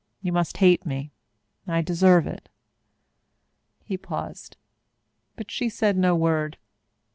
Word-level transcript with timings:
You 0.23 0.31
must 0.33 0.57
hate 0.57 0.83
me. 0.83 1.11
I 1.67 1.83
deserve 1.83 2.25
it." 2.25 2.49
He 3.83 3.97
paused, 3.99 4.57
but 5.35 5.51
she 5.51 5.69
said 5.69 5.95
no 5.95 6.15
word. 6.15 6.57